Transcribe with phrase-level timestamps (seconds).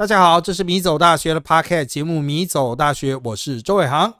[0.00, 4.14] 大家好，这是米走大学的 Podcast 节目《米走大学》，我是周伟航，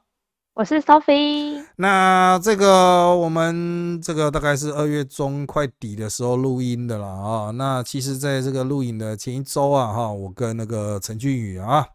[0.52, 1.64] 我是 Sophie。
[1.76, 7.50] 那这个我们这个大概是二月中快底的时候录音的了啊。
[7.52, 11.86] 那其实在这个录影的前一周啊，哈，我跟那个陈俊宇啊，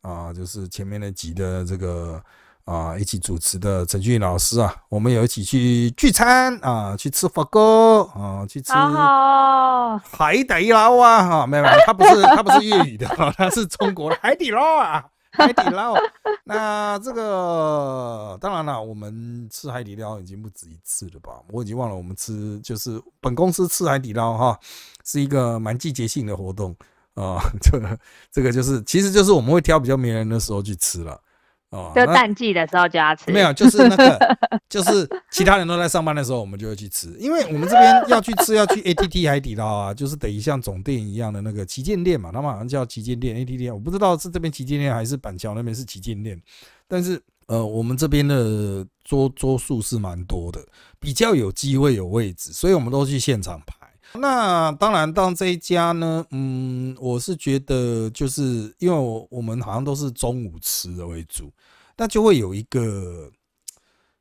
[0.00, 2.20] 啊，就是前面那集的这个。
[2.68, 13.06] 啊，一起主持的陈俊老师啊，我们有一起去聚餐啊，去吃火锅啊，去吃海底捞啊，哈，没有没有，他不是 他不是粤语的，
[13.38, 15.94] 他是中国的海底捞啊，海底捞。
[16.44, 21.40] 那这个当然了，我们吃海底捞已经不止一次了吧？
[21.50, 24.58] 我已经忘了，我们吃就是本公司吃海底捞哈，
[25.06, 26.76] 是一个蛮季节性的活动
[27.14, 27.40] 啊。
[27.62, 27.98] 这个
[28.30, 31.18] 这个就是，其实就是我们会挑比较没人的时候去吃了。
[31.70, 34.38] 哦，就淡季的时候就要吃，没有，就是那个，
[34.70, 46.40] 就是其他人都在上班的时候，我们就会去吃，因为我们这边要去吃，要去 ATT 海底捞啊，就是等于像总店一样的那个旗舰店嘛，他们好像叫旗舰店 ATT，我不知道是这边旗舰店还是板桥那边是旗舰店，
[46.86, 50.64] 但是呃，我们这边的桌桌数是蛮多的，
[50.98, 53.87] 比较有机会有位置，所以我们都去现场排。
[54.14, 61.52] 那当然，到这一家呢，嗯，我是觉得，就是因为我我们好像都是中午吃的为主，
[61.96, 63.30] 那就会有一个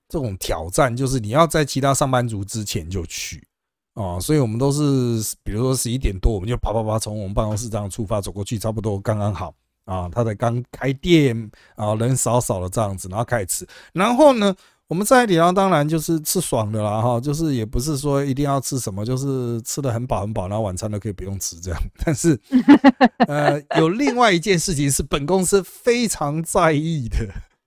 [0.10, 3.48] 这种挑战，就是你要在其他上班族之前就去。
[3.94, 9.56] 啊，所以我们都是，比如说十一点多，我们就啪啪啪从我们办公室这样出发走过去，差不多刚刚好。
[9.86, 14.56] 啊，他才刚开店啊，人少少的这样子，然后开始吃，然后呢。
[14.88, 21.82] 我们在海底捞当然就是吃爽的啦，哈，就是也不是说一定要吃什么，就是吃的很饱很饱，然后晚餐都可以不用吃这样。
[22.06, 22.40] 但是，
[23.28, 27.18] 呃，有另外一件事情是本公司非常在意的，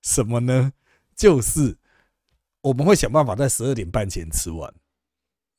[0.00, 0.72] 什么呢？
[1.14, 1.76] 就是
[2.62, 4.72] 我们会想办法在十二点半前吃完。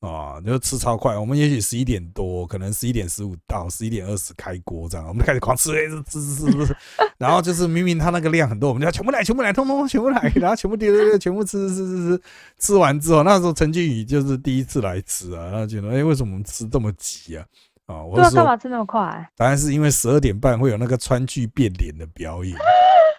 [0.01, 5.71] 啊，就吃超快，我们也许十一点多，可能十一点十五到十一点二十开锅这样，我们开始狂吃，
[6.09, 6.75] 吃吃吃吃，
[7.19, 12.23] 然后就是明明他那个量很多，我们就要全部来，全部来，通通全部来，然后全部丢丢丢，全部吃吃吃吃吃，
[12.57, 17.45] 吃完之后，那时候陈俊宇就是第一次来吃啊，他觉得哎，为什么我们吃这么急啊？
[17.85, 19.29] 啊，我说干嘛吃那么快？
[19.35, 22.57] 当然是因为十二点半会有那个川剧变脸的表演，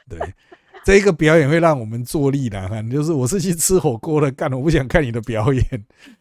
[0.08, 0.18] 对。
[0.84, 5.64] 这一个表演会让我们坐立难安，就是我是去吃火锅的，干我不想看你的表演，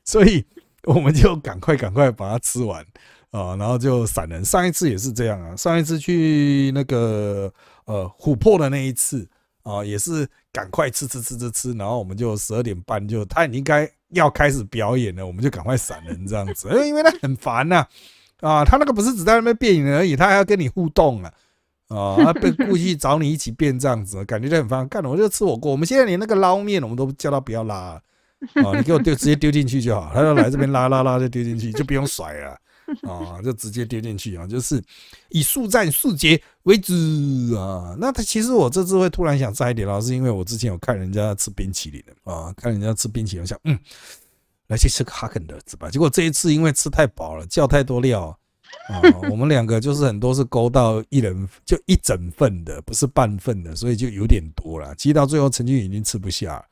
[0.04, 0.46] 所以
[0.84, 2.86] 我们就赶快赶快把它吃完
[3.32, 4.46] 啊，然后就散人。
[4.46, 7.52] 上一次也是这样啊，上一次去那个
[7.86, 9.28] 呃琥珀的那一次
[9.64, 17.84] 啊，也是赶快吃吃吃吃吃，然后我们就十二点半就他应该要开始表演了，我们就赶快散人这样子，因为因为他很烦呐
[18.42, 21.34] 啊，他那个不是只在那边变影而已，他还要跟你互动啊。
[21.92, 24.88] 哦，他被故意找你一起变这样子，感觉就很烦。
[24.88, 25.70] 干，我就吃火锅。
[25.72, 28.02] 我们现在连那个捞面，我们都叫他不要拉
[28.64, 30.10] 哦，你给我丢，直接丢进去就好。
[30.14, 32.58] 他要来这边拉拉拉就丢进去，就不用甩了
[33.02, 34.82] 啊，就直接丢进去啊，就是
[35.30, 36.94] 以速战速决为主
[37.58, 37.94] 啊。
[38.00, 43.78] 那他其实我这次会突然想吃一点，是因为我之前有看人家吃冰淇淋的啊，看人家吃冰淇淋，我想嗯，
[44.68, 45.90] 来去吃个哈根德斯吧。
[45.90, 48.38] 结果这一次因为吃太饱了，叫太多料。
[48.88, 54.94] 啊，我们两个就是很多是勾到一人就一整份的，不是半份的，所以就有点多了。
[54.96, 56.64] 其实到最后，陈俊已经吃不下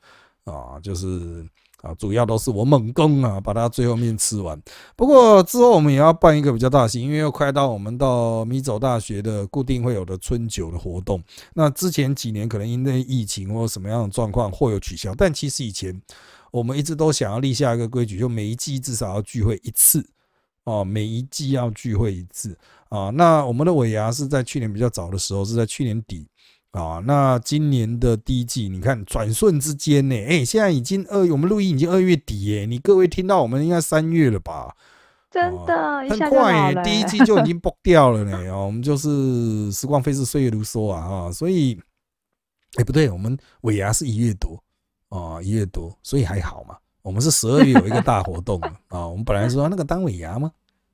[0.44, 1.46] 啊，就是
[1.82, 4.62] 啊，主要都是我猛攻啊，把它最后面吃完。
[4.98, 11.24] 不过之后我们也要办一个比较大型，因为又快到我们到米走大学的固定会有的春酒的活动。
[11.54, 16.02] 那之前几年可能因为疫情或什么样的状况或有取消，但其实以前
[16.52, 20.06] 我们一直都想要立下一个规矩，就每一季至少要聚会一次。
[20.70, 22.56] 哦，每一季要聚会一次
[22.90, 23.10] 啊。
[23.10, 26.28] 那我们的尾牙是在去年比较早的时候，是在去年底
[26.72, 27.02] 啊。
[27.06, 32.68] 那今年的第一季，你看转瞬之间呢，哎，现在已经二，我们录音已经二月底耶。
[32.68, 34.76] 你各位听到我们应该三月了吧？
[35.32, 38.38] 真的，很快，第一季就已经 爆掉了呢。
[38.52, 41.32] 哦，我们就是时光飞逝，岁月如梭啊啊。
[41.32, 41.80] 所以，
[42.76, 44.64] 哎，不对，我们尾牙是一月多
[45.10, 46.78] 哦，一月多，所以还好嘛。
[47.10, 50.52] 我们是十二月有一个大活动啊，我们本来说那个当尾牙吗？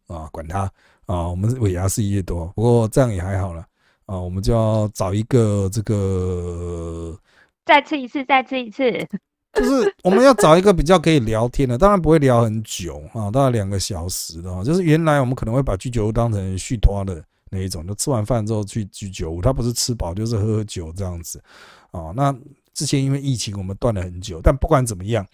[0.07, 0.61] 啊，管他
[1.07, 3.65] 啊，我们尾牙是一月多，不过这样也还好了
[4.05, 7.13] 啊，我们就要找一个这个
[7.65, 8.89] 再吃一次，再吃一次，
[9.51, 21.43] 就是我们要找一个比较可以聊天的，当然不会聊很久啊，大概两个小时的，就是原来我们可能会把居酒屋当成续托的那一种，就吃完饭之后去居酒屋，他不是吃饱就是喝喝酒这样子
[21.91, 22.13] 啊。
[22.15, 22.33] 那
[22.73, 25.27] 之前因为疫情我们断了很久，但不管怎么样。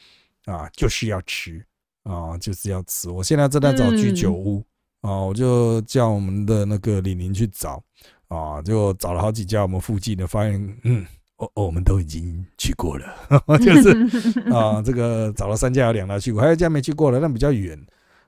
[0.45, 1.63] 啊，就是要吃
[2.03, 3.09] 啊，就是要吃。
[3.09, 4.63] 我现在正在找居酒屋
[5.01, 7.83] 啊，我就叫我们的那个李宁去找
[8.27, 11.05] 啊，就找了好几家我们附近的，发现嗯，
[11.37, 13.13] 我我们都已经去过了，
[13.59, 13.89] 就是
[14.51, 17.79] 啊，这个找了三家有两家去过，还有一家没去过了，但比较远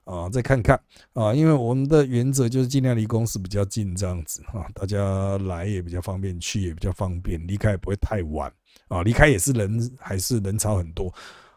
[0.04, 0.80] 啊，再看看
[1.14, 8.52] 啊，因为我们的原则就是尽量离公司比较近，这样子啊，大家来也比较方便，去也比较方便，离开也不会太晚
[8.90, 11.14] 啊，离开也是人还是人潮很多，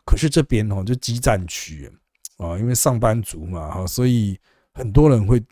[0.06, 1.92] 可是这边哦就基站区
[2.38, 4.38] 啊，因为上班族嘛哈，所以
[4.72, 5.42] 很多人会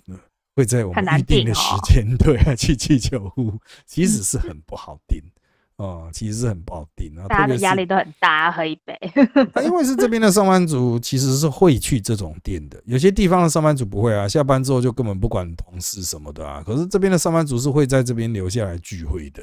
[0.57, 3.53] 会在我们预定的时间 对啊去气球屋，
[3.85, 5.21] 其实是很不好定。
[5.77, 8.97] 哦，其实是很不好定啊，大家的压力都很大，喝一杯。
[9.65, 12.81] 因为是这边的上班族，其实是会去这种店的。
[12.87, 16.63] 有些地方的上班族不会啊，下班之后就根本不管同事什么的啊。
[16.65, 19.43] 可是这边的上班族是会在这边留下来聚会的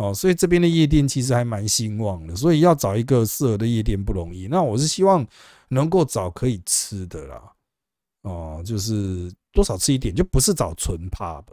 [0.00, 2.34] 哦，所以这边的夜店其实还蛮兴旺的。
[2.34, 4.46] 所以要找一个适合的夜店不容易。
[4.46, 5.26] 那我是希望
[5.68, 7.52] 能够找可以吃的啦，
[8.22, 11.44] 哦，就是多少吃一点，就不是找纯 pub，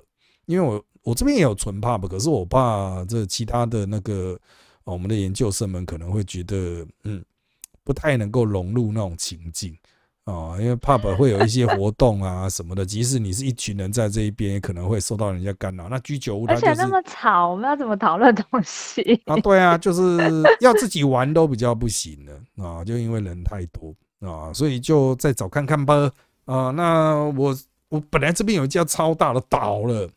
[0.46, 0.84] 因为我。
[1.04, 4.38] 我这边也有纯 pub，可是我怕这其他的那个
[4.84, 7.24] 我们的研究生们可能会觉得，嗯，
[7.86, 9.74] 不太能够融入那种情境
[10.27, 15.88] 啊，因为 pub 会有一些活动啊什么的，即使你是一群人在这一边，也可能会受到人家干扰。
[15.88, 19.35] 那居酒屋而且那么吵，我们要怎么讨论东西啊？
[19.38, 26.12] 对啊，就是要自己玩都比较不行了啊，就因为人太多啊，所以就再找看看吧
[26.45, 26.71] 啊。
[26.71, 27.57] 那我
[27.88, 30.09] 我本来这边有一家超大的倒了。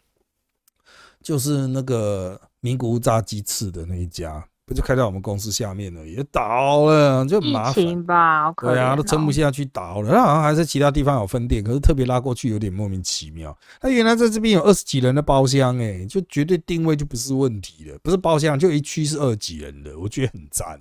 [1.23, 8.53] 就是那个名古屋炸鸡翅的那一家，不就开在我们公司下面了，也倒了，就麻烦吧？
[8.53, 10.13] 对啊，都撑不下去倒了。
[10.13, 13.59] 那好像还是其他地方有分店，可是特别拉过去有点莫名其妙。
[13.81, 20.81] 他原来在这边有二十几人的包厢，哎，就绝对定位就不是问题了，不是包厢，就一区是二几人的，我觉得很赞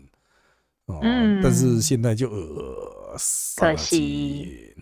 [0.86, 1.00] 哦。
[1.42, 3.18] 但是现在就呃，
[3.58, 4.76] 可惜。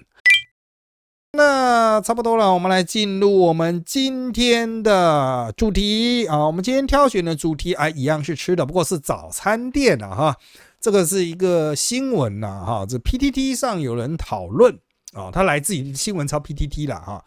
[1.37, 6.47] 那差不多了，我们来进入我们今天的主题啊。
[6.47, 10.15] 我们今天挑选的主题啊，一样是吃的，不过是早餐店啊。
[10.15, 10.37] 哈。
[10.81, 14.79] 这个是一个新闻呐哈，这 PTT 上有人讨论
[15.13, 17.23] 啊，它来自于新闻超 PTT 了哈。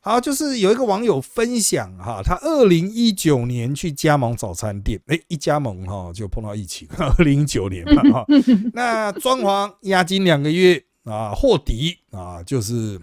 [0.00, 8.26] 好，就是有一个网友分享哈，他二零一九年去加盟早餐店，哎，一加盟哈就碰到疫情， 二零一九年嘛哈。
[8.74, 13.00] 那装潢押金两个月啊，货底啊，就是。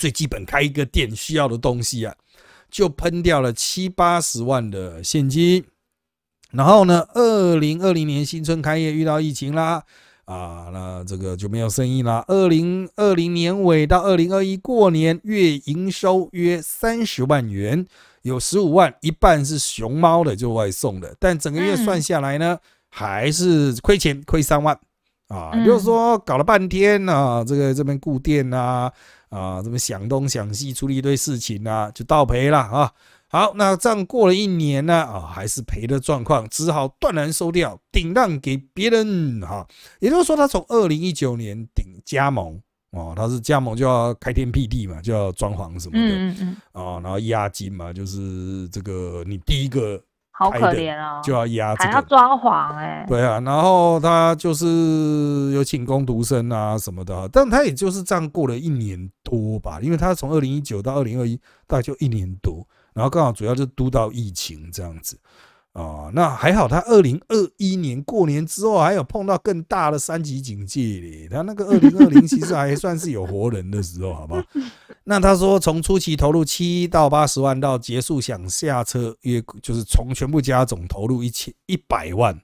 [0.00, 2.14] 最基本开一个店需要的东西啊，
[2.70, 5.62] 就喷掉了七八十万的现金。
[6.52, 9.82] 然后呢，二零二零年新春开业遇到疫情啦，
[10.24, 12.24] 啊，那这个就没有生意啦。
[12.28, 17.86] 二零二零年尾到二零二一过年，月营收约三十万元，
[18.22, 21.14] 有十五万，一半是熊猫的，就外送的。
[21.20, 22.58] 但整个月算下来呢，
[22.88, 24.74] 还是亏钱，亏三万
[25.28, 25.52] 啊。
[25.62, 28.90] 就是说搞了半天啊，这个这边顾店啊。
[29.30, 32.92] 啊，这么想东想西，出了一堆事情啊，就倒赔了啊。
[33.28, 39.66] 好，那这样过了一年呢，啊，还是赔的状况，只好断然收掉，顶让给别人哈。
[40.00, 42.60] 也就是说，他从二零一九年顶加盟
[42.90, 50.02] 哦，他是加盟就要开天辟地嘛，就要装潢什么的，嗯嗯嗯，然后押金嘛，就是这个你第一个。
[50.40, 53.04] 好可怜哦，就要压，还要装潢哎。
[53.06, 65.18] 对啊，然后他就是有请工读生啊什么的，但他也就是这样过了一年多吧，因为他从二零一九到二零二一大概就一年多，然后刚好主要就督到疫情这样子。
[65.72, 71.28] 啊，那还好，他二零二一年过年之后还有碰到更大的三级警戒嘞。
[71.30, 74.42] 他那个二零二零其实还算是有活人的时候，好不好？
[75.04, 82.40] 那他说从初期投入七到八十万到结束想下车，约就是从全部加总投入一千一百万，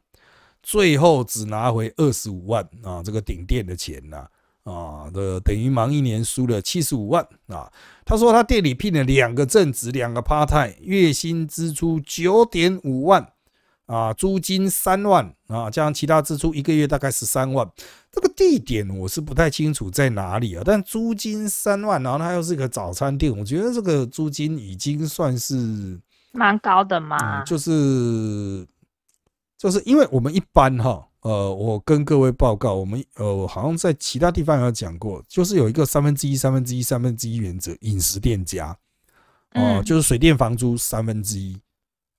[0.62, 4.18] 最后只拿回二十五万啊，这个顶店的钱呐。
[4.18, 4.28] 啊，
[5.12, 7.70] 的等于忙一年输了七十五万啊！
[8.04, 13.32] 他说他店里聘了两个正职，两个 part time，月薪支出九点五万
[13.86, 17.70] 啊，租金三万啊，加上其他支出，一个月大概十三万。
[18.10, 26.00] 这个地点我是不太清楚在哪里啊，但租金三万，然后它又是一个早餐店，我觉得这个租金已经算是
[26.32, 27.44] 蛮高的嘛。
[27.44, 28.66] 就是
[29.56, 31.06] 就是因为我们一般哈。
[31.26, 38.76] 呃，我跟各位报告，我们呃，好像在其他地方有讲过，就是有一个三分之一、三分之一、三分之一原则，饮食店家，
[39.54, 41.58] 哦，就是水电房租三分之一，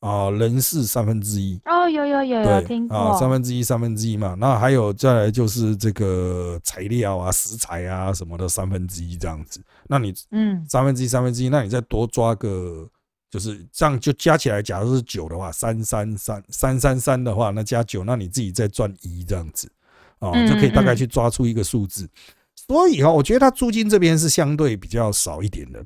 [0.01, 12.85] 啊，人事三分之一，哦，有有有有听过，啊，三分之一、三分之一嘛，那还有再来就是这个材料啊、食材啊什么的三分之一这样子，那你嗯，三分之一、三分之一，那你再多抓个。
[13.29, 19.72] 就是这样，就加起来，假如是九的话，三三三三三三的话，那加九，那你自己再赚一这样子，
[20.19, 22.10] 哦，就可以大概去抓出一个数字。
[22.55, 25.86] 所以哈，我觉得它租金这边是相对比较少一点的，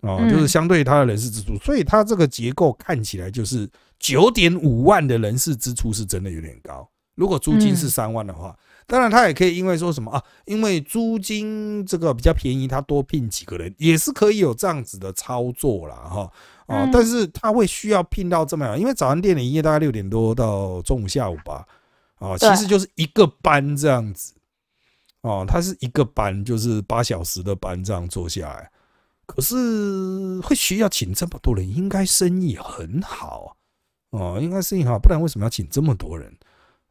[0.00, 3.68] 哦，就是相对它的人事支出，所以它这个结构看起来就是
[3.98, 6.88] 九点五万的人事支出是真的有点高。
[7.14, 8.56] 如果租金是三万的话。
[8.90, 15.94] 当然他也可以因为说什么啊，因为租金这个比较便宜，他多聘几个人也是可以有这样子的操作啦。
[15.94, 16.32] 哈。
[16.66, 21.66] 啊，但是他会需要聘到这么样，因为早餐店里营业大概六点多到中午下午吧，
[22.20, 24.34] 啊，其实就是一个班这样子，
[25.22, 28.70] 哦，他是一个班，就是八小时的班这样做下来，
[29.26, 33.56] 可是会需要请这么多人，应该生意很好。
[34.10, 36.32] 哦，应该生意好，不然为什么要请这么多人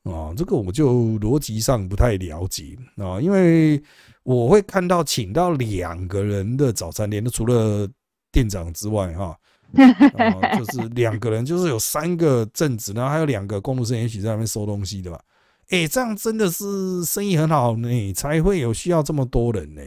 [0.04, 0.34] 啊？
[0.36, 3.82] 这个我就逻辑上不太了解啊，因为
[4.24, 7.88] 我会看到请到两个人的早餐店，那除了
[8.32, 9.38] 店长之外，哈。
[9.78, 15.22] 哦，就是两个人，就是有三个正职，然后还有两个公路生也许在那边收东西的吧？
[15.70, 19.82] 哎，这样真的是生意很好呢，才会有需要这么多人呢。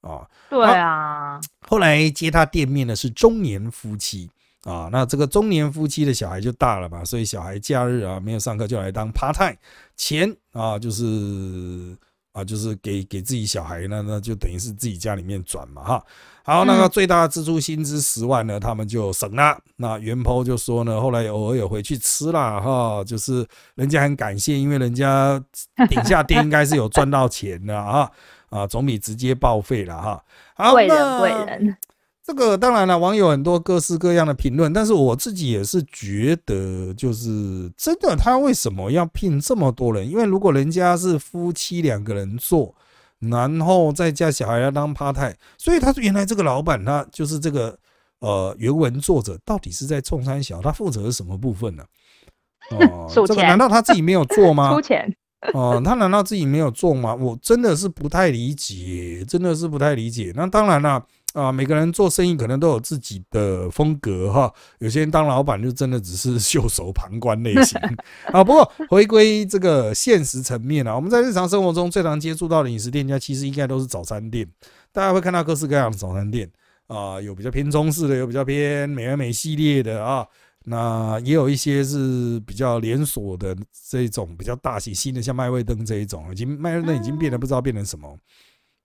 [0.00, 1.40] 啊，对啊。
[1.60, 4.28] 后来接他店面的是中年夫妻
[4.64, 9.56] 啊，那这个中年夫妻的小孩就大了嘛，所以小孩假日啊没有上课就来当 part time，
[9.96, 11.96] 钱啊就是
[12.32, 16.04] 啊就是给给自己小孩呢，那就等于是自己家里面转嘛哈。
[16.42, 19.56] 好，那个最大的支出薪资十万呢，他们就省了。
[19.76, 25.40] 那袁抛就说呢，后来偶尔有回去吃啦哈，就是人家很感谢，因为人家
[25.88, 28.10] 顶下店应该是有赚到钱的啊
[28.48, 30.24] 啊，总比直接报废了哈。
[30.54, 31.76] 好，贵人贵人，
[32.24, 40.08] 这个当然了，网友很多各式各样的评论，但是我自己也是觉得，就是真的，他为什么要聘这么多人？
[40.08, 42.74] 因为如果人家是夫妻两个人做。
[43.28, 47.78] 然后再加小孩要当趴太，所以他说原来这个老板他就是这个
[48.20, 51.84] 呃原文作者到底是在冲山小，他负责是什么部分呢？
[52.70, 54.72] 哦， 这个难道他自己没有做吗？
[54.72, 55.14] 出钱。
[55.52, 57.14] 哦，他难道自己没有做吗？
[57.14, 60.32] 我真的是不太理解，真的是不太理解。
[60.34, 60.92] 那当然了。
[60.92, 64.52] 啊，啊每个人做生意可能都有自己的风格哈。
[64.78, 67.80] 有些人当老板就真的只是袖手旁观类型
[68.32, 68.42] 啊。
[68.42, 74.46] 不过回归这个现实层面啊，我们在日常生活中最常接触到的饮食店家，其实应该都是早餐店。
[74.92, 76.50] 大家会看到各式各样的早餐店
[76.88, 80.26] 啊，有比较偏中式的，有比较偏美而美系列的啊。
[80.64, 83.56] 那也有一些是比较连锁的
[83.88, 88.14] 这种比较大型新的，像麦味登这一种，已经麦味登已经变得不知道变成什么。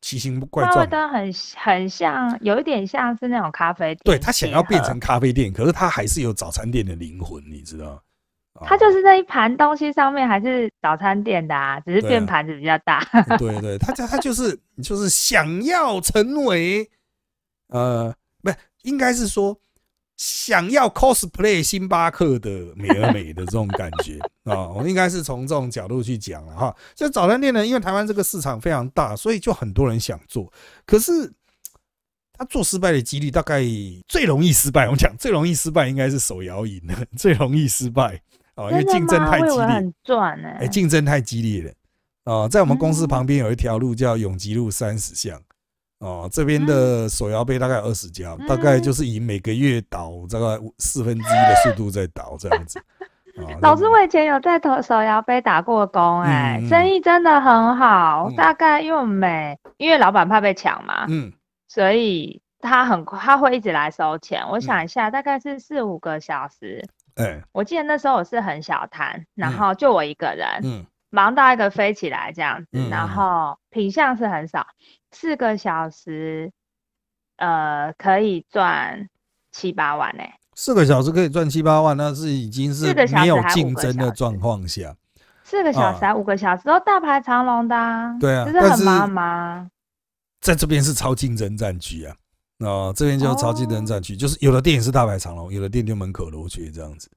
[0.06, 4.02] 奇形怪状，味灯很很像，有一点像是那种咖啡店。
[4.04, 8.00] 对他想要变成咖啡店，可是他还是有早餐店的灵魂，你知道？
[8.62, 13.00] 他就是那一盘东西上面还是早餐店的啊，只是变盘子比较大。
[13.40, 16.88] 对对，他他他就是 就是想要成为，
[17.70, 19.60] 呃，不是，应该是说。
[20.18, 26.76] 想要 cosplay 星巴克的美而美的这种感觉啊， 我应该是从这种角度去讲了哈。
[26.96, 30.52] 就早餐店呢，因为台湾这个市场非常大，所以就很多人想做。
[30.86, 31.34] 可是
[32.32, 33.62] 他做失败的几率大概
[34.08, 34.86] 最容易失败。
[34.86, 38.22] 我们讲最容易失败应该是手摇饮的，最容易失败
[38.56, 42.48] 啊，因为竞争太激烈，很赚哎，竞争太激烈了啊。
[42.48, 45.42] 在我们公司旁边有一条路叫永吉路三十巷。
[46.00, 50.46] 哦，这边的手摇杯大概二十家，大概就是以每个月倒大概
[50.78, 52.82] 四分之一的速度在倒这样子。
[53.62, 58.32] 老师，我以前有在投手摇杯打过工，哎，生意真的很好。
[58.38, 61.34] 大概因为每因为老板怕被抢嘛，嗯，
[61.68, 64.42] 所以他很他会一直来收钱。
[64.50, 66.88] 我想一下，大概是四五个小时。
[67.16, 74.66] 哎，我记得那时候我是很小摊，然后就我一个人，嗯，忙到一个飞起来这样子，然后品相是很少。
[75.16, 76.52] 四个小时，
[77.38, 79.08] 呃，可以赚
[79.50, 80.24] 七八万呢。
[80.56, 84.94] 四个小时可以赚七八万，那是已经是没有竞争的状况下。
[85.46, 87.76] 四个小时还五个小时都大排长龙的，
[88.20, 89.70] 对啊，不是很忙吗？
[90.42, 92.16] 在这边是超竞争战局啊，
[92.60, 97.10] 啊，这边就是超竞争战区，就是有的店也是大排长龙，有的店就门可罗雀这样子。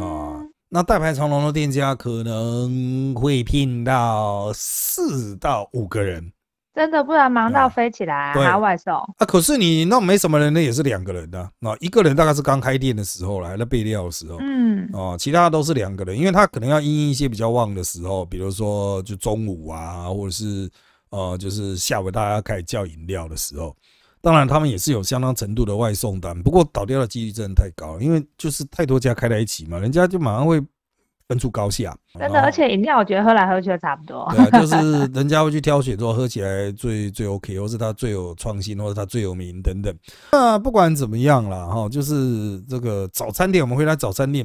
[0.00, 6.32] 啊，那大排长龙的店家可能会聘到四到五个人。
[6.72, 9.26] 真的，不然忙到飞起来，还要外送啊！
[9.26, 11.50] 可是你那没什么人，那也是两个人的。
[11.58, 20.70] 那一个人大概是刚开店的时候来那备料的时候，嗯，哦，其他都是两个人，因为他可能要应一些比较旺的时候，比如说就中午啊，或者是
[21.10, 23.74] 呃，就是下午大家开始叫饮料的时候。
[24.22, 30.62] 当然，他们也是有相当程度的外送单，不过倒掉的几率真的太高了，因为就是太多家开在一起嘛，人家就马上会。
[31.30, 34.28] 分出高下，真的，而且饮料我觉得喝来喝去都差不多。
[34.34, 39.94] 对啊，就是人家会去挑选说喝起来最最 OK，或是它最有创新，或者它最有名等等。
[40.32, 44.44] 那不管怎么样了哈，就是这个早餐店，我们回来早餐店，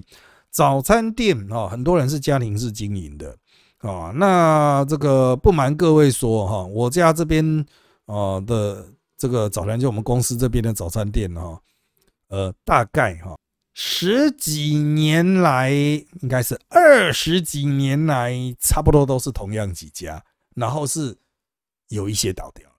[0.52, 3.36] 早餐店哈，很多人是家庭式经营的
[3.80, 4.12] 啊。
[4.14, 7.66] 那这个不瞒各位说哈，我家这边
[8.06, 8.86] 啊的
[9.18, 11.60] 这个早餐就我们公司这边的早餐店哈，
[12.30, 13.36] 呃，大概哈。
[13.78, 20.24] 十几年来，应该是二十几年来，差不多都是同样几家，
[20.56, 21.14] 然后是
[21.90, 22.70] 有一些倒掉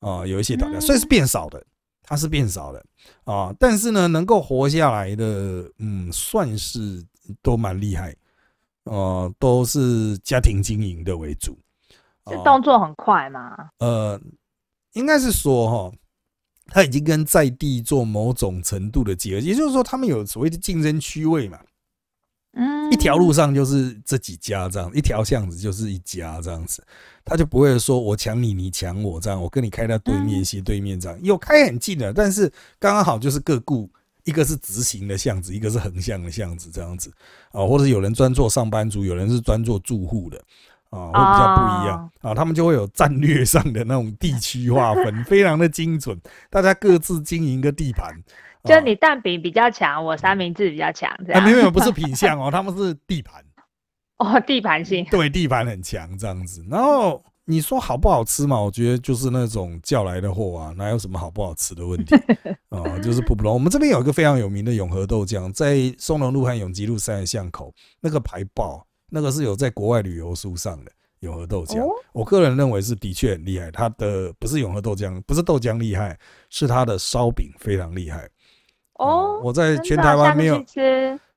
[0.00, 1.64] 啊，有一些倒掉，所以是变少的，
[2.02, 2.84] 它是变少的
[3.22, 3.54] 啊。
[3.60, 7.06] 但是呢，能够活下来的，嗯，算是
[7.40, 8.16] 都蛮厉害，
[8.82, 11.56] 呃，都是家庭经营的为主，
[12.26, 13.70] 这动作很快吗？
[13.78, 14.20] 呃，
[14.94, 15.96] 应该是说哈。
[16.66, 21.58] 他已经跟在地做某种程度的结合，也就是说，他们有所谓的竞争区位嘛。
[22.56, 26.84] 嗯，一条路上就是这几家这样，一条巷子就是一家这样子，
[27.24, 33.90] 他就不会说我抢你，你抢我这样，我跟你开到对面斜对面这样，有开很近的，但是刚刚好就是各顾，
[34.22, 37.12] 一个是直行的巷子，一个是横向的巷子这样子
[37.50, 40.40] 啊，或者有人专做上班族，有人是专做住户的。
[40.94, 48.14] 啊，会比较不一样啊，他们就会有战略上的那种地区划分，非常的精准，大家各自经营一个地盘。
[48.64, 51.44] 就你蛋饼比较强，我三明治比较强，这样。
[51.44, 53.44] 没有没有，不是 品相哦，他们是地盘。
[54.16, 55.04] 哦，地盘性。
[55.10, 56.64] 对，地盘很强这样子。
[56.70, 58.58] 然后你说好不好吃嘛？
[58.58, 62.14] 我觉得就是那种叫来的货啊，哪有什么好不好吃的问题
[62.70, 62.98] 啊？
[63.02, 63.52] 就是普普通。
[63.52, 67.70] 我们这边有一个非常有名的永和豆浆，在松隆路和永吉路三个巷口，
[68.00, 68.86] 那个排爆。
[69.14, 70.90] 那个是有在国外旅游书上的
[71.20, 73.70] 永和豆浆，我个人认为是的确很厉害。
[73.70, 76.18] 它的不是永和豆浆，不是豆浆厉害，
[76.50, 78.28] 是它的烧饼非常厉害。
[78.94, 80.64] 哦，我在全台湾没有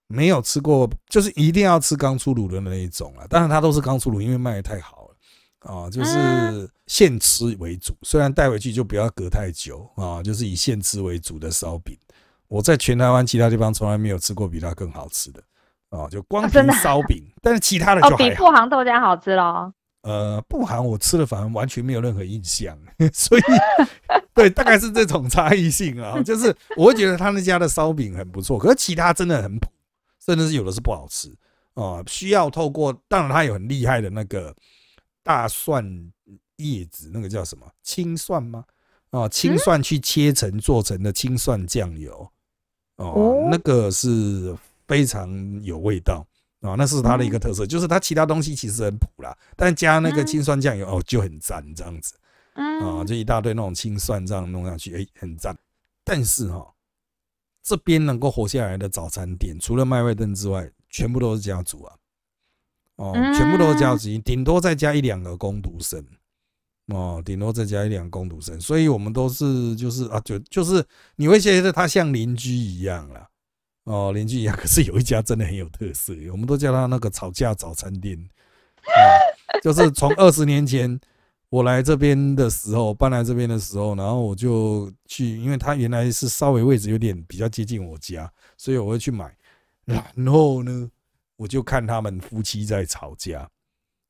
[0.07, 3.27] 没有吃过，就是一定要吃刚出炉的那一种啊。
[3.29, 7.93] 当然它都是刚出炉，因为卖的太好了啊，就是现吃为主。
[8.01, 11.95] 虽然带回去就不要隔太久啊，就是以现吃为主的烧饼。
[12.47, 15.43] 我在全台湾其他地方从来没有吃过比它更好吃的。
[15.89, 19.73] 哦，就光凭烧饼，但是其他的就比富航豆浆好吃咯。
[20.01, 22.77] 呃，不航我吃了反而完全没有任何印象，
[23.13, 23.41] 所以
[24.33, 26.21] 对，大概是这种差异性啊。
[26.21, 29.67] 就是我会觉得他那家的烧饼很不错，可是其他真的很普，
[30.25, 31.33] 甚至是有的是不好吃
[31.73, 32.03] 啊。
[32.07, 34.53] 需要透过，当然他有很厉害的那个
[35.23, 36.11] 大蒜
[36.57, 38.63] 叶子，那个叫什么青蒜吗？
[39.11, 42.29] 啊，青蒜去切成做成的青蒜酱油
[42.97, 44.55] 哦，那个是。
[44.87, 45.29] 非常
[45.63, 46.25] 有味道
[46.61, 52.15] 啊，那是它的一个特色，就是它其他东西其实很普啦，但加那个青蒜酱油哦就很赞这样子，
[52.55, 55.55] 啊，就一大堆那种青蒜这样弄上去，哎，很赞。
[56.03, 56.73] 但是哈，
[57.61, 61.95] 这边能够活下来的早餐店，除了麦味登之外，全部都是家族啊，
[62.95, 66.03] 哦，全部都是家族，顶多再加一两个工读生，
[66.87, 70.83] 哦，顶多再加一两个工读生，所以我们都是就是啊，就就是
[71.17, 73.29] 你会觉得他像邻居一样啦。
[73.87, 78.17] 哦，邻居一样，可是有一家真的很有特色，我们都叫他那个吵架早餐店。
[78.83, 78.91] 啊
[79.63, 80.99] 就是从二十年前
[81.49, 89.33] 我来这边的时候，搬来这边的时候，然后我就去，因为他原来是稍微位置有点比较接近我家，所以我会去买。
[89.85, 90.91] 然后呢，
[91.37, 93.49] 我就看他们夫妻在吵架。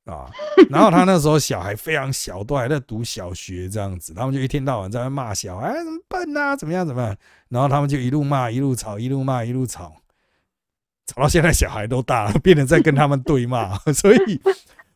[0.08, 0.32] 啊，
[0.70, 7.16] 然后他那时候小孩非常小，都还在读小学这样子，他们就一天到晚在那骂小孩，怎么笨啊，怎么样怎么样，
[7.50, 9.98] 然后他们就一路骂一路吵，一路骂一路吵，
[11.06, 14.42] 吵到现在小孩都大了，变得在跟他们对骂， 所以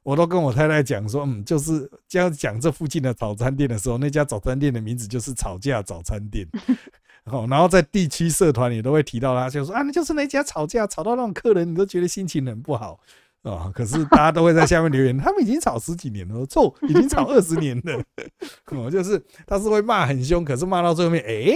[0.04, 6.47] 我都跟我太太讲说，嗯，就是这样讲这附近的早餐店的时候，那家早餐店的名字就是吵架早餐店，
[7.26, 12.97] 好，然后在地区社团里都会提到他，就说啊，那就是那家吵架吵到那种客人，你都觉得心情很不好。
[13.44, 13.72] 啊！
[13.74, 18.04] 可是大家都会在下面留言， 他们已经吵十几年了，错，已经吵二十年了。
[18.72, 21.54] 哦，就是他是会骂很凶，可是骂到最后面，哎，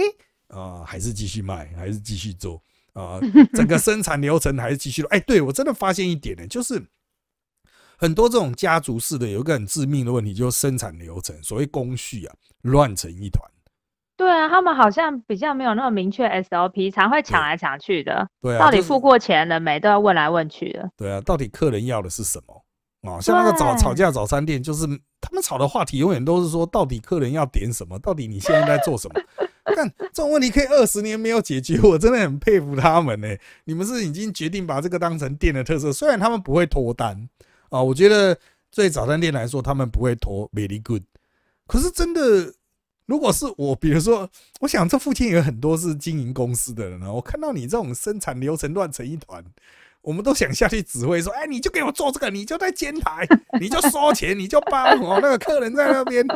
[0.48, 2.60] 啊，还是继续卖，还是继续做
[2.92, 3.20] 啊，
[3.54, 5.02] 整个生产流程还是继续。
[5.04, 6.82] 哎，对我真的发现一点呢，就是
[7.96, 13.48] 很多这种家族式的有一个很致命的问题，就是生产流程，所谓工序啊，乱成一团。
[14.16, 18.26] 对啊，他们好像比较没有那么明确 SOP，常会抢来抢去的。
[18.40, 19.78] 对啊，到底付过钱了没？
[19.78, 20.88] 都要问来问去的。
[20.96, 22.62] 对啊，到底客人要的是什么？
[23.12, 24.86] 啊，像那个早吵架早餐店，就是
[25.20, 27.98] 他们吵的话题永远都是说，到底客人要点什么？
[27.98, 29.20] 到底你现在在做什么？
[29.76, 33.28] 但这种问题可以二十年没有解决，我真的很佩服他们呢。
[33.64, 37.28] 你们是已经决定把这个当成店的特色，虽然他们不会脱单
[37.68, 38.38] 啊，我觉得
[38.74, 41.02] 对早餐店来说，他们不会脱 very good，
[41.66, 42.54] 可是真的。
[43.06, 44.28] 如果是我，比如说，
[44.60, 49.44] 我想这附近有很多是经营公司的人啊，我看到你这种生产流程乱成一团，
[50.02, 53.24] 我们都想下去指挥说，哎，你就给我做这个，你就在前台，
[53.60, 56.26] 你就收钱，你就包哦，那个客人在那边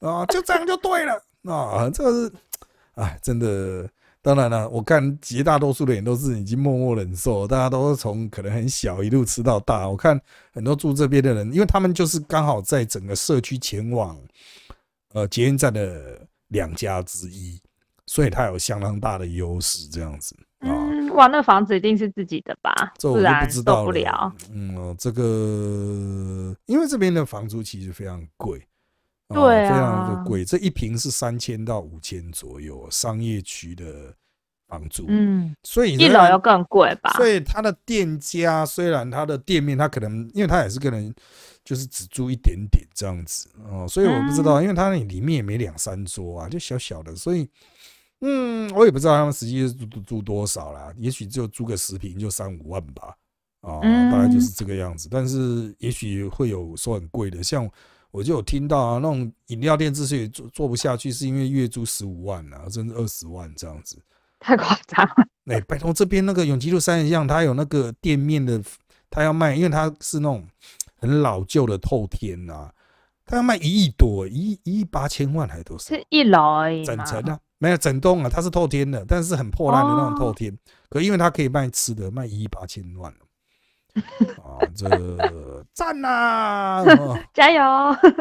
[0.00, 2.32] 啊，就这样就对了啊，这个是，
[2.94, 3.90] 哎，真的，
[4.22, 9.88] 当然了，我看绝大多数的人都是已经默默忍受，大家都是从可能很小一路吃到大。
[9.88, 10.20] 我看
[10.52, 14.16] 很多住这边的人，因为他们就是刚好在整个社区前往。
[15.12, 17.60] 呃，捷运站的两家之一，
[18.06, 22.72] 所以它有相当大的优势，这样子嗯，哇，那房子一定是自己的吧？
[22.98, 24.34] 这我就不知道了。
[24.52, 28.58] 嗯，这个因为这边的房租其实非常贵，
[29.28, 30.44] 对啊，非常的贵。
[30.44, 34.14] 这一平是三千到五千左右，商业区的
[34.70, 35.04] 房租。
[35.08, 37.10] 嗯，所以一楼要更贵吧？
[37.18, 41.14] 所以他的店家虽然他的店面，他可能因为他也是个人，
[41.62, 47.46] 就是只租一点点这样子哦，所以我不知道，因为他那里面也没两三桌啊，就小小的，所以。
[48.22, 53.16] 嗯，我也不知道他们实际租租多少啦，也许就租个十平就三五万吧，
[53.62, 53.80] 啊，
[54.12, 55.08] 大概就是这个样子。
[55.10, 57.66] 但是也许会有说很贵的，像
[58.10, 63.96] 我就有听到啊，那种饮料店之所以做做不下去，是因为月租十五万啊，甚至二十万这样子，
[64.40, 65.26] 太夸张了。
[65.46, 68.60] 哎，拜托这边那个永吉路三人巷，它有那个店面的，
[69.08, 70.44] 它要卖，因为它是那种
[70.96, 72.70] 很老旧的透天呐，
[73.24, 75.94] 它要卖一亿多，一一亿八千万还多少？
[75.94, 77.38] 是一楼而已整层啊。
[77.58, 80.56] 没有整栋啊，它是透天的，但是很破烂的那种透天。
[80.88, 83.12] 可因为它可以卖吃的，卖一亿八千万
[84.42, 84.88] 啊，这
[85.72, 86.84] 赞呐！
[87.32, 87.62] 加油！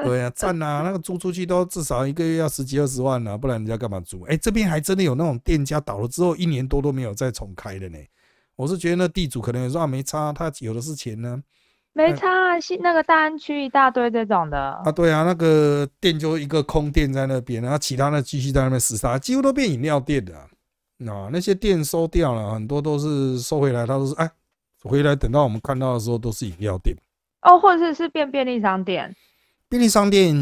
[0.03, 0.81] 对啊， 赞呐！
[0.83, 4.21] 那个租出去都至少一个月要十几二十万呢，不然人家干嘛租？
[4.23, 7.97] 哎，这边还真的有那种店家倒了之后一年多都没有再重开的呢。
[8.55, 11.41] 我是觉得那地主可能有时候没差，他有的是钱呢。
[11.93, 20.33] 没差啊，新那个大安区一大堆这种的啊，对啊，那个店就一个空店在那边，然后其他的继续在那边厮杀，几乎都变饮料店的。
[20.97, 24.29] 那那些店收掉了，很多都是收回来，他都是哎，
[24.83, 26.95] 回来等到我们看到的时候都是饮料店
[27.41, 29.15] 哦，或者是变便利商店。
[29.67, 30.35] 便利商店，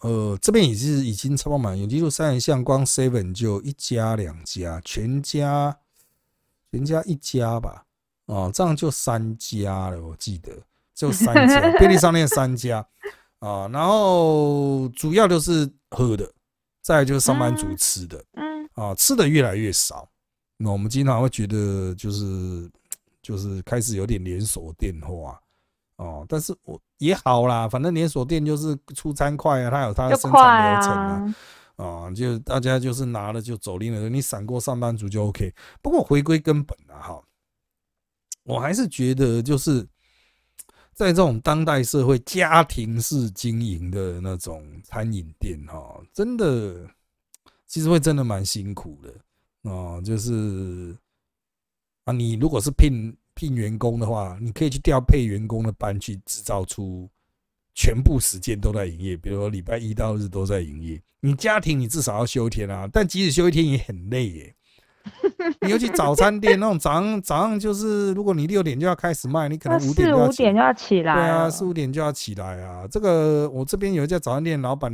[0.00, 5.76] 呃，这边也是已经超满，有记住三人巷光 seven 就一家两家，全家
[6.70, 7.84] 全家一家吧，
[8.26, 10.52] 哦，这样就三家了，我记得。
[10.94, 12.86] 就三家 便利商店三家
[13.40, 16.30] 啊，然后主要就是喝的，
[16.82, 20.08] 再就是上班族吃的，嗯啊，吃的越来越少。
[20.56, 22.70] 那我们经常会觉得就是
[23.24, 25.40] 就是开始有点连锁店化
[25.96, 35.52] 哦，但是我也好啦，反正连锁店就是出餐快啊，它有它的生产流程啊，啊，就大家就是拿了就走，拎了你闪过上班族就 OK。
[35.82, 37.22] 不过回归根本啊，哈，
[38.44, 39.88] 我还是觉得就是。
[40.96, 46.88] 在这种当代社会，家庭式经营的那种餐饮店，哈，真的
[47.66, 50.00] 其实会真的蛮辛苦的啊。
[50.02, 50.96] 就是
[52.04, 57.08] 啊，你如果是聘聘员工的话，你可以去调配员工的班，去制造出
[57.74, 61.00] 全部时间都在营业，比如说礼拜一到日都在营业。
[61.20, 64.54] 你家庭你至少要休一天啊，但即使休一天也很累耶。
[65.68, 71.14] 尤其早餐店那种早上早上就是，如果你六点就要开始卖，你可能五点四五点就要起来。
[71.14, 72.86] 对啊，四五点就要起来啊。
[72.90, 74.90] 这个我这边有一家早餐店，老板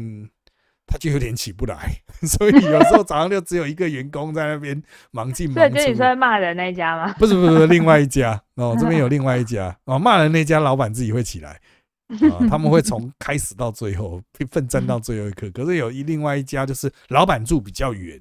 [0.91, 5.77] 他就有点起不来， 所以有时候早上就只有一个员工在那边忙进忙出。
[5.77, 7.15] 所以你说骂人那家吗？
[7.19, 11.61] 不是不是，另外一家 哦，这边有另外一家哦，骂人那家老板自己会起来
[12.09, 15.49] 啊，他们会从开始到最后奋战到最后一刻。
[15.55, 18.21] 可是有一另外一家就是老板住比较远。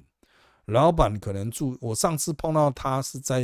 [0.66, 3.40] 老板可能住，我上次碰到他是在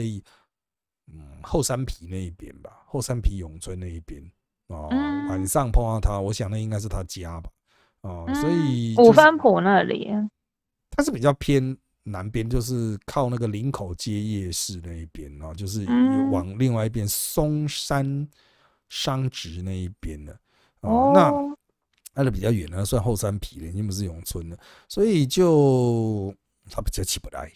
[1.12, 4.22] 嗯后山皮那一边吧，后山皮永春那一边
[4.68, 4.88] 哦。
[5.28, 7.50] 晚上碰到他，我想那应该是他家吧，
[8.06, 10.08] 哦，所以五分埔那里，
[10.90, 15.84] 它是比较偏南边，就是靠那个林口街夜市那一边哦，就是
[16.30, 18.28] 往另外一边松山
[18.88, 20.38] 商职那一边的
[20.80, 21.12] 哦。
[21.14, 24.56] 那挨得比较远呢，算后山皮了，已经不是永春了，
[24.88, 26.34] 所以就。
[26.68, 27.48] 他比较起不来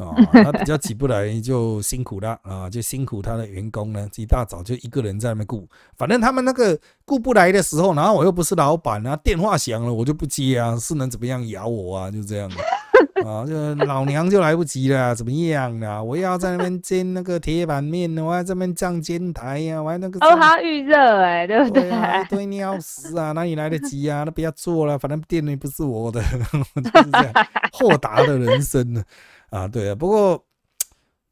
[0.00, 12.10] 啊， 他比较起不来就辛苦了啊，就辛苦他的员工呢，一大早就一个人在那边顾，反正他们那个顾不来的时候，然后我又不是老板啊，电话响了我就不接啊，是能怎么样咬我啊？
[12.10, 12.56] 就这样啊，
[13.46, 16.02] 就老娘就来不及了，怎么样啊？
[16.02, 21.90] 我要在那边煎那个铁板面，我要这边上煎台呀，我还那个哦，还要预热哎，对不对？
[22.28, 24.24] 对，你要死啊，哪里来得及啊？
[24.24, 26.22] 那不要做了，反正店里不是我的，
[26.92, 27.32] 就是这样
[27.72, 29.02] 豁达的人生呢。
[29.50, 30.42] 啊，对啊，不过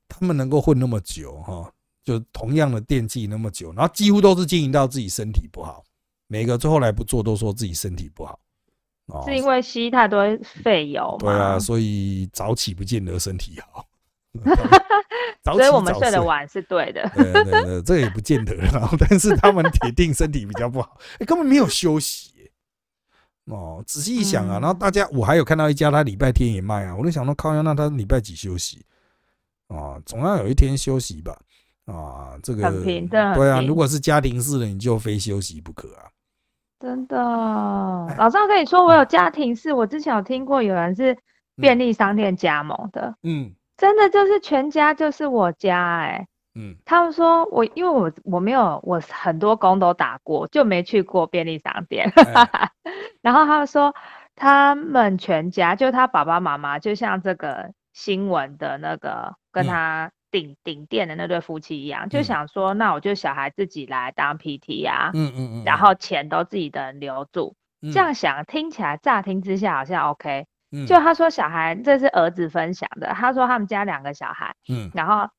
[0.08, 1.70] 他们能够混那么久哈，
[2.04, 5.84] 就同样的电器那么久，然后几乎都是经营到自己身体不好，
[6.26, 8.38] 每个最后来不做都说自己身体不好。
[9.24, 10.22] 是因为吸太多
[10.62, 13.86] 废油对啊，所以早起不见得身体好。
[15.44, 17.10] 所以我们睡得晚是对的。
[17.14, 18.54] 对对对，这也不见得。
[18.54, 22.50] 然后，但是他们铁定身体比较不好，根本没有休息。
[23.46, 28.84] 哦，仔细一想啊，然后大家我还有看到一家，他礼拜天也卖啊，我就想到靠，那他礼拜几休息？
[29.68, 31.34] 啊，总要有一天休息吧？
[31.86, 36.04] 啊，这个对啊，如果是家庭式的，你就非休息不可啊。
[36.80, 37.16] 真的，
[38.16, 39.72] 老赵跟你说，我有家庭式。
[39.72, 41.18] 我之前有听过有人是
[41.56, 52.12] 便利商店加盟的，嗯，真的就是全家就是我家哎，嗯，他们说我因为我我没有我很多工都打过，就没去过便利商店，
[53.22, 53.92] 然后他们说
[54.36, 67.54] 他们全家就他爸爸妈妈就像这个新闻的那个跟他顶顶店的那对夫妻一样，就想说那我就小孩自己来当 PT 呀，嗯嗯嗯，然后钱都自己的人留住，
[67.92, 70.46] 这样想听起来乍听之下好像 OK。
[70.86, 73.14] 就他说小孩，这是儿子分享的。
[73.14, 75.30] 他说他们家两个小孩，嗯，然后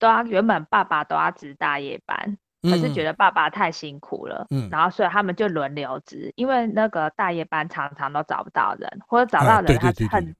[0.00, 10.34] 都要原本爸爸都要值大夜班，可是觉得爸爸太辛苦了，嗯，然后所以他们就轮流值，因为那个大夜班常常都找不到人，或者找到人他很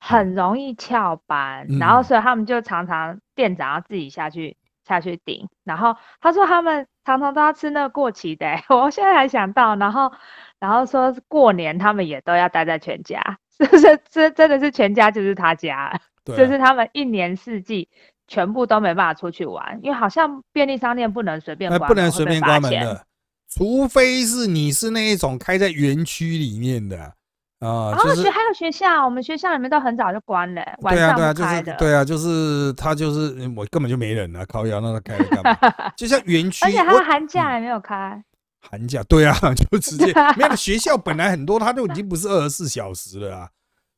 [0.00, 5.46] 很容易翘班，然后所以他们就常常店长要自己下去下去顶。
[5.62, 10.10] 然后他说他们常常都要吃那个过期的， 我现在还想到，然后
[10.58, 13.38] 然后说过年他们也都要待在全家。
[13.60, 17.90] 这这真的是全家就是他家， 就是他们一年四季
[18.26, 23.04] 全部都没办法出去玩，因为好像便利商店不能随便关，不能随便关门的，
[23.50, 27.12] 除非是你是那一种开在园区里面的
[27.60, 27.90] 啊。
[27.92, 31.74] 然后学还有学校，我们学校里面都很早就关了，晚上开的。
[31.76, 35.70] 对啊，就是他就是我根本就没人啊，靠腰那他开干嘛？
[35.96, 38.22] 就像园区，而且他寒假还没有开。
[38.62, 39.34] 寒假对啊，
[39.70, 43.48] 就直接没有 学校本来很多，他都已经不是二十四小时了啊。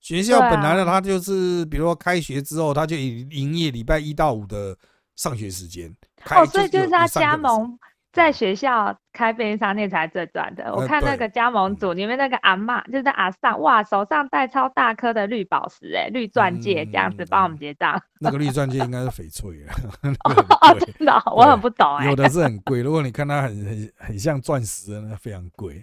[0.00, 4.76] 学校本来呢，他就是比如说开学之后，他就营业礼拜一到五的
[5.16, 5.92] 上学时间。
[6.30, 7.78] 哦，所以就是他加盟。
[8.12, 10.70] 在学校开便利商店才最赚的。
[10.74, 17.98] 我看那个加盟组里面那个阿妈，就是阿尚，哇，手上戴超大颗的绿宝石，哎，绿钻戒这样子帮我们结账。
[18.20, 19.74] 那个绿钻戒应该是翡翠啊。
[20.60, 22.06] 哦，真的，我很不懂哎。
[22.06, 25.82] 有的是很 贵，如果你看它很很很像钻石的，那非常贵。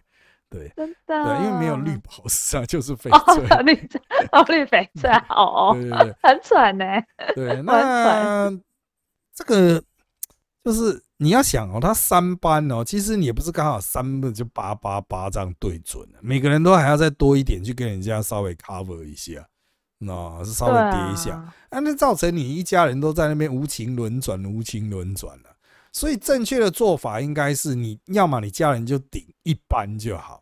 [0.52, 1.26] 对，真的。
[1.26, 3.44] 对，因为没有绿宝石啊， 就是翡翠。
[3.64, 3.74] 绿
[4.32, 5.72] 哦，绿翡翠哦。
[5.74, 6.86] 对对对，很蠢呢。
[7.34, 8.52] 对，那
[9.34, 9.84] 这个
[10.64, 11.04] 就是。
[11.22, 19.46] 你要想哦，他三班哦，其实你也不是刚好三个就八八八这样对准每个人都还要再多一点去跟人家稍微 cover 一下，
[19.98, 21.36] 那是稍微叠一下，
[21.72, 25.58] 啊，那造成你一家人都在那边无情轮转，无情轮转了。
[25.92, 30.42] 所以正确的做法应该是，你要么你家人就顶一班就好，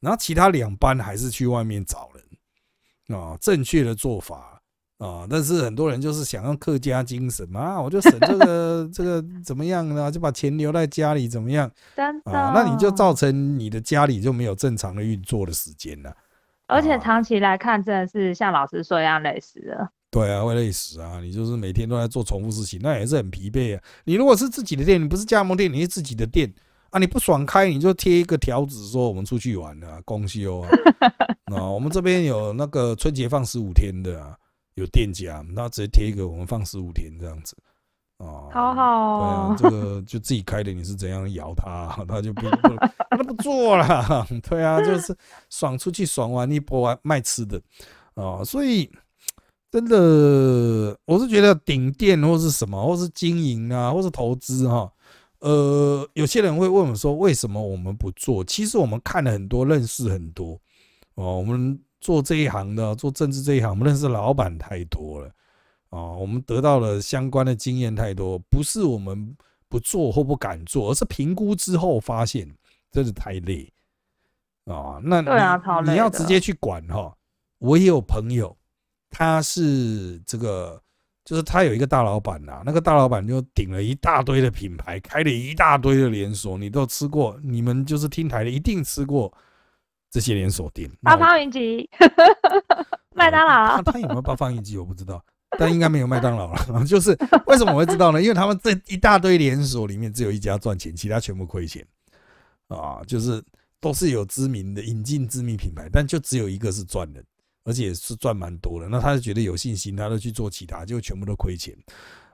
[0.00, 3.38] 然后其他两班还是去外面找人啊。
[3.40, 4.49] 正确的做法。
[5.00, 5.26] 啊！
[5.28, 10.10] 但是很多人就是想用客家精神嘛，我就省这个这个怎么样呢？
[10.10, 11.68] 就把钱留在家里怎么样？
[11.96, 12.52] 真的？
[12.54, 16.14] 那你就造成你的家里就没有正常的运作的时间了。
[16.66, 19.88] 而且长期来看，真的是像老师说一样累死了。
[20.10, 21.18] 对啊，会累死啊！
[21.20, 23.82] 你就是每天都在做重复事情，那也是很疲惫啊。
[24.04, 26.52] 你如果是自己的店，你不是加盟店，你是自己的店
[26.90, 30.68] 啊，你不爽开，你就贴一个条子说我们出去玩啊，公休啊。
[31.54, 34.36] 啊， 我们这边有那个春节放十五天的啊。
[34.80, 37.54] 有店家，那直接贴一个，我们放十五天这样子，
[38.16, 42.76] 哦，好好，对啊，这个就自己开的，你是怎样摇他， 他就不不，
[43.10, 45.16] 他都不做了， 对啊，就是
[45.50, 47.60] 爽出去爽完一波完卖吃的，
[48.14, 48.90] 啊，所以
[49.70, 54.90] 真的，我是觉得顶店或是什么，或是经营啊，或是投资哈，
[55.40, 58.42] 呃，有些人会问我说，为什么我们不做？
[58.44, 60.58] 其实我们看了很多，认识很多，
[61.14, 61.78] 哦，我们。
[62.00, 65.28] 做这一行的，做政治这一行，我们认识老板太多了
[65.90, 69.36] 啊，我们得到了相关的经验太多，不是我们
[69.68, 72.48] 不做或不敢做，而是评估之后发现
[72.90, 73.70] 真是太累
[74.64, 74.98] 啊。
[75.02, 77.14] 那对啊你要直接去管哈。
[77.58, 78.56] 我也有朋友，
[79.10, 80.80] 他是这个，
[81.22, 89.30] 就是他有一个大老板呐，那个大老板就顶了一大堆的品牌，开了一大堆的连锁，你都吃过，你们就是听台的一定吃过。
[90.10, 91.88] 这些连锁店，八方云集，
[93.14, 95.24] 麦当劳，他有没有八方云集我不知道，
[95.56, 96.58] 但应该没有麦当劳了。
[96.84, 98.20] 就是为什么我会知道呢？
[98.20, 101.86] 因为他们这一大堆连锁里面只有一家赚钱，其他全部亏钱
[102.66, 103.00] 啊。
[103.06, 103.40] 就是
[103.80, 107.22] 都是有知名的引进知名品牌，但就只有一个是赚的，
[107.64, 108.88] 而且是赚蛮多的。
[108.88, 111.72] 那他就觉得有信心，他就去做其他，就全部都亏钱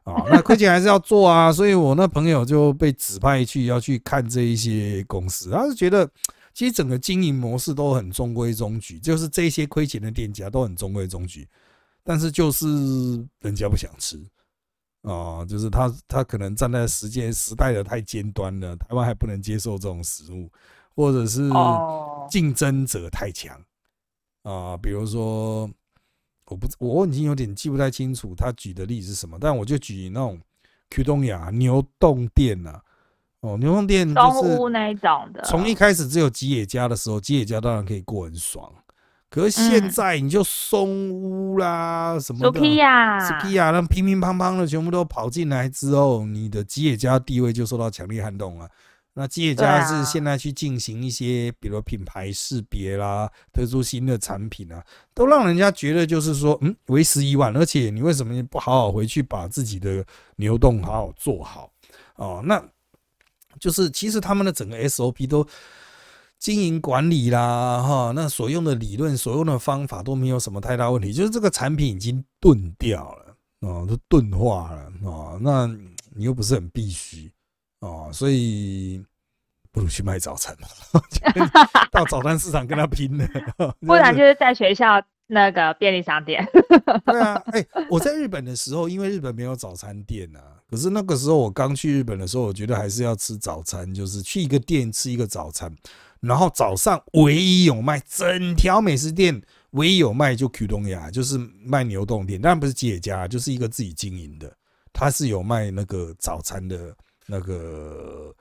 [0.04, 0.24] 啊。
[0.32, 6.08] 那亏钱还是要做啊，所以我那朋友就被指派去要去看这一些公司，他是觉得。
[6.56, 11.46] 其实整个经营模式都很中规中矩，就是这些亏钱的店家都很中规中矩，
[12.02, 12.66] 但是就是
[13.40, 14.18] 人家不想吃
[15.02, 20.50] 啊，就是他他可能站在时间时代的太尖端了，台湾还不能接受这种食物，
[20.94, 21.50] 或者是
[22.30, 23.62] 竞争者太强
[24.40, 25.70] 啊，比如说
[26.46, 30.40] 我不我已经有点记不太清楚他举的例子是什么，但我就举那种
[30.88, 32.80] Q 东亚牛洞店呐。
[33.46, 35.42] 哦，牛洞店就是那一种的。
[35.44, 38.70] 从一开始只有吉野家的时候，吉野家当然可以过很爽。
[39.28, 48.68] 可是现在你就松屋啦什么的，苏皮亚，苏皮亚，那乒乒乓乓的全部都跑进来之后，你的吉野家地位就受到强烈撼动了。
[49.14, 54.82] 那吉野家是现在去进行一些，比如品牌识别啦，推出新的产品啊，
[55.14, 57.54] 都让人家觉得就是说，嗯，为时已晚。
[57.56, 60.04] 而且你为什么不好好回去把自己的
[60.36, 61.70] 牛洞好好做好？
[62.16, 62.62] 哦，那
[63.60, 65.46] 就是其实他们的整个 SOP 都
[66.38, 75.66] 经营管理啦，哈，那所用的理论、所用的方法都没有什么太大问题，就是这个产品已经钝掉了，哦，都钝化了，哦，那
[76.14, 77.30] 你又不是很必须。
[77.80, 79.04] 哦，所以
[79.70, 80.56] 不如去卖早餐，
[81.92, 83.28] 到早餐市场跟他拼了。
[83.86, 86.46] 不然就是在学校那个便利商店。
[87.04, 95.74] 对啊，哎，我在日本的时候，因为日本没有早餐店啊，可是那个时候我刚去日本的时候，我觉得还是要吃早餐，就是去一个店吃一个早餐，
[96.20, 104.52] 然后早上唯一有卖，整条美食店唯一有卖就 Q 东亚，就是卖牛洞店，当然不是吉野家，就是一个自己经营的，
[104.92, 106.94] 他是有卖那个早餐的。
[107.28, 108.32] 那个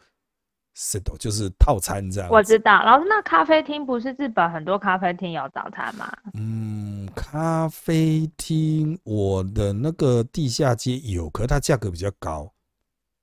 [0.76, 2.30] set 就是套餐这样。
[2.30, 6.12] 我知道，老师，那咖啡厅不是日本很多咖啡厅有早餐吗？
[6.34, 12.52] 嗯，咖啡厅我的那个地下街有，可是它价格比较高，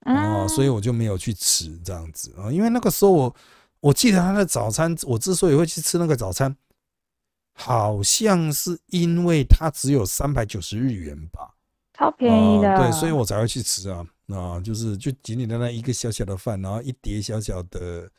[0.06, 2.50] 哦，所以我就没有去吃这样子啊。
[2.50, 3.36] 因为那个时候我
[3.80, 6.56] 我记得他的早餐，我之所以会去吃那个早餐，
[7.52, 11.54] 好像是因为它只有三百九十日元吧，
[11.92, 14.06] 超便宜的，对，所以我才会去吃啊。
[14.32, 18.10] 啊，就是就简简单单一个小小的饭，然后一碟小小的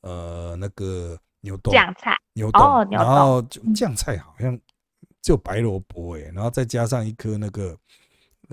[0.00, 3.40] 呃那个牛豆酱菜，牛豆，然后
[3.74, 4.58] 酱菜好像
[5.20, 7.78] 就白萝卜哎，然后再加上一颗那个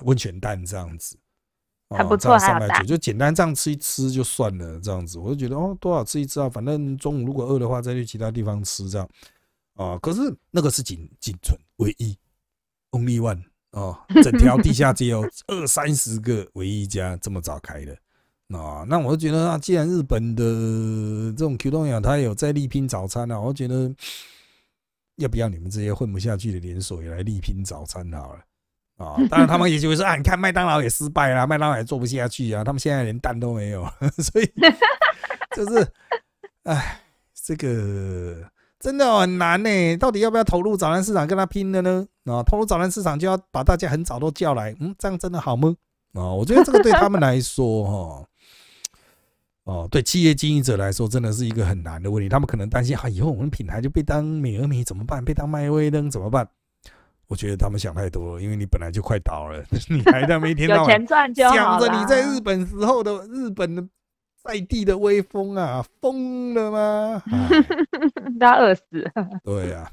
[0.03, 1.17] 温泉蛋这样子，
[1.89, 9.09] 还不错，三百九就简单这样吃一吃就算了，这样子我就觉得哦多少吃一吃啊，反正中午如果饿的话再去其他地方吃这样
[9.75, 12.17] 啊，可是那个是仅仅存唯一
[12.91, 13.43] only one。
[13.71, 17.93] 哦，整条地下街有 二三十个唯一一家这么早开的，
[18.57, 20.43] 啊，那我就觉得啊，既然日本的
[21.33, 23.93] 这种 Q 东亚它有在力拼早餐啊，我觉得
[25.17, 28.39] 要不要你们这些混不下去的连锁也来力拼早餐好了
[28.97, 29.15] 啊？
[29.29, 34.51] 当然他们也就会说啊，你看麦当劳也失败了，麦当劳也做不下去啊，他们现在连蛋都没有， 所以
[35.55, 35.87] 就是，
[36.63, 37.01] 哎，
[37.35, 38.49] 这个。
[38.79, 42.07] 真的很难呢，到底要不要投入早餐市场跟他拼的呢？
[42.29, 45.75] 啊，投入早餐市场就要把大家很早都叫来，嗯，这样真的好吗？
[46.13, 48.25] 啊，我觉得这个对他们来说，哈，
[49.63, 52.29] 哦，对企业经营者来说，真的是一个很难的问题。
[52.29, 55.23] 他们可能担心，啊，以后我们品牌就被当美而美怎么办？
[55.23, 56.47] 被当麦威登怎么办？
[57.27, 61.33] 我觉得他们想太多了，因为你本来就快倒了， 你还在每天到晚想
[61.79, 63.87] 着你在日本时候的日本的。
[64.41, 67.21] 在地的威风啊，疯了吗？
[68.39, 68.83] 都要饿死。
[69.43, 69.91] 对呀。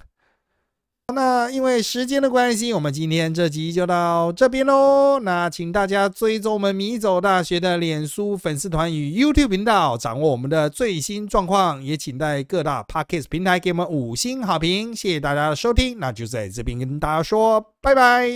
[1.14, 5.20] 那因为时间的关系，我们今天这集就到这边喽。
[5.20, 11.82] 那请大家追踪我们米走大学的脸书粉丝团与 YouTube 频道，掌握我们的最新状况。
[11.82, 14.94] 也请在各大 Podcast 平台给我们五星好评。
[14.94, 18.28] 谢谢大家的收听，那就在这边跟大家说拜拜，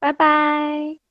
[0.00, 1.07] 拜拜。